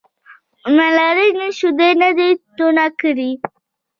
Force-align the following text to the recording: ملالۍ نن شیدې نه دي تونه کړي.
ملالۍ 0.75 1.29
نن 1.37 1.51
شیدې 1.57 1.89
نه 2.01 2.09
دي 2.17 2.29
تونه 2.57 2.85
کړي. 2.99 3.31